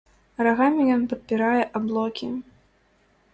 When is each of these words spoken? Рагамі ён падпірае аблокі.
Рагамі 0.45 0.87
ён 0.95 1.03
падпірае 1.11 1.61
аблокі. 1.81 2.31